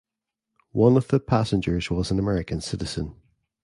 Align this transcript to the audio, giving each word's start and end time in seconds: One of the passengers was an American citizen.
One 0.71 0.97
of 0.97 1.09
the 1.09 1.19
passengers 1.19 1.91
was 1.91 2.09
an 2.09 2.17
American 2.17 2.59
citizen. 2.59 3.13